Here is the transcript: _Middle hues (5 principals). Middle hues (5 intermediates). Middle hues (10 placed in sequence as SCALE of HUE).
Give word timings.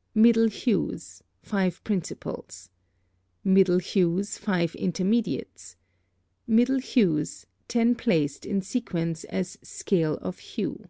_Middle 0.18 0.48
hues 0.48 1.22
(5 1.42 1.84
principals). 1.84 2.70
Middle 3.44 3.78
hues 3.80 4.38
(5 4.38 4.74
intermediates). 4.76 5.76
Middle 6.46 6.78
hues 6.78 7.44
(10 7.68 7.96
placed 7.96 8.46
in 8.46 8.62
sequence 8.62 9.24
as 9.24 9.58
SCALE 9.62 10.16
of 10.22 10.38
HUE). 10.38 10.88